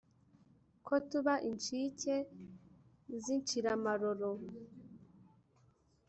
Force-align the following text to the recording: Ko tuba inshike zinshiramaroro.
Ko 0.85 0.95
tuba 1.09 1.33
inshike 1.49 2.13
zinshiramaroro. 3.23 4.31